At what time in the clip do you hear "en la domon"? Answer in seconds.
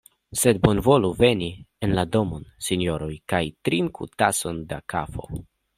1.87-2.49